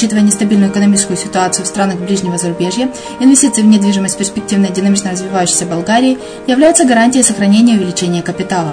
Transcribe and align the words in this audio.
Учитывая 0.00 0.22
нестабильную 0.22 0.70
экономическую 0.70 1.18
ситуацию 1.18 1.66
в 1.66 1.68
странах 1.68 1.98
ближнего 1.98 2.38
зарубежья, 2.38 2.90
инвестиции 3.20 3.60
в 3.60 3.66
недвижимость 3.66 4.16
перспективной 4.16 4.70
динамично 4.70 5.10
развивающейся 5.10 5.66
Болгарии 5.66 6.16
являются 6.46 6.86
гарантией 6.86 7.22
сохранения 7.22 7.74
и 7.74 7.76
увеличения 7.76 8.22
капитала. 8.22 8.72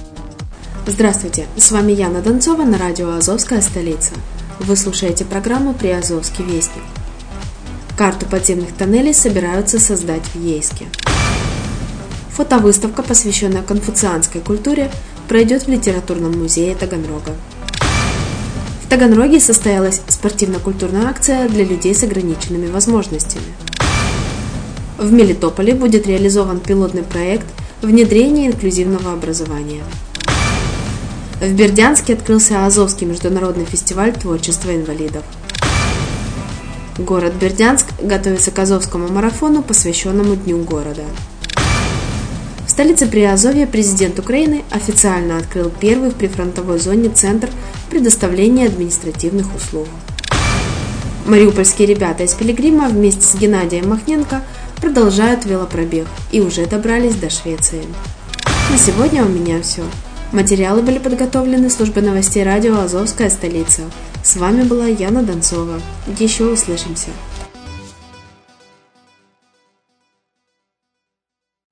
Здравствуйте, 0.87 1.45
с 1.57 1.71
вами 1.71 1.91
Яна 1.91 2.21
Донцова 2.21 2.63
на 2.63 2.75
радио 2.75 3.11
«Азовская 3.11 3.61
столица». 3.61 4.13
Вы 4.59 4.75
слушаете 4.75 5.25
программу 5.25 5.75
«Приазовский 5.75 6.43
вестник». 6.43 6.81
Карту 7.95 8.25
подземных 8.25 8.73
тоннелей 8.73 9.13
собираются 9.13 9.79
создать 9.79 10.23
в 10.33 10.43
Ейске. 10.43 10.87
Фотовыставка, 12.31 13.03
посвященная 13.03 13.61
конфуцианской 13.61 14.41
культуре, 14.41 14.91
пройдет 15.29 15.67
в 15.67 15.69
литературном 15.69 16.39
музее 16.41 16.73
Таганрога. 16.73 17.35
В 18.83 18.89
Таганроге 18.89 19.39
состоялась 19.39 20.01
спортивно-культурная 20.07 21.07
акция 21.07 21.47
для 21.47 21.63
людей 21.63 21.93
с 21.93 22.01
ограниченными 22.01 22.71
возможностями. 22.71 23.53
В 24.97 25.11
Мелитополе 25.11 25.75
будет 25.75 26.07
реализован 26.07 26.59
пилотный 26.59 27.03
проект 27.03 27.45
внедрения 27.83 28.47
инклюзивного 28.47 29.13
образования. 29.13 29.83
В 31.41 31.51
Бердянске 31.53 32.13
открылся 32.13 32.65
Азовский 32.65 33.05
международный 33.05 33.65
фестиваль 33.65 34.13
творчества 34.13 34.73
инвалидов– 34.73 35.23
Город 36.97 37.33
Бердянск 37.33 37.87
готовится 38.01 38.51
к 38.51 38.59
Азовскому 38.59 39.07
марафону, 39.07 39.63
посвященному 39.63 40.35
Дню 40.35 40.57
города. 40.63 41.03
В 42.67 42.69
столице 42.69 43.07
Приазовья 43.07 43.65
президент 43.65 44.19
Украины 44.19 44.63
официально 44.69 45.37
открыл 45.37 45.71
первый 45.79 46.11
в 46.11 46.15
прифронтовой 46.15 46.79
зоне 46.79 47.09
центр 47.09 47.49
предоставления 47.89 48.67
административных 48.67 49.55
услуг. 49.55 49.87
Мариупольские 51.25 51.87
ребята 51.87 52.23
из 52.23 52.33
Пилигрима 52.33 52.89
вместе 52.89 53.21
с 53.21 53.35
Геннадием 53.35 53.89
Махненко 53.89 54.41
продолжают 54.79 55.45
велопробег 55.45 56.07
и 56.31 56.39
уже 56.39 56.65
добрались 56.65 57.15
до 57.15 57.29
Швеции. 57.29 57.83
На 58.69 58.77
сегодня 58.77 59.25
у 59.25 59.29
меня 59.29 59.61
все. 59.61 59.83
Материалы 60.31 60.81
были 60.81 60.97
подготовлены 60.97 61.69
службой 61.69 62.03
новостей 62.03 62.43
радио 62.43 62.79
«Азовская 62.79 63.29
столица». 63.29 63.81
С 64.23 64.37
вами 64.37 64.63
была 64.63 64.85
Яна 64.87 65.23
Донцова. 65.23 65.81
Еще 66.19 66.45
услышимся. 66.45 67.09